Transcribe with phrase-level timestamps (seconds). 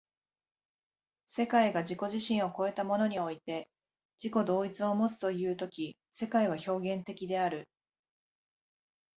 [1.27, 3.69] 世界が自己自身を越えたものにおいて
[4.19, 7.69] 自己同一をもつという時世界は表現的である。